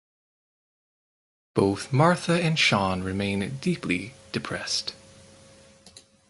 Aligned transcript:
Both 1.53 1.93
Martha 1.93 2.41
and 2.43 2.57
Sean 2.57 3.03
remain 3.03 3.57
deeply 3.57 4.15
depressed. 4.31 4.95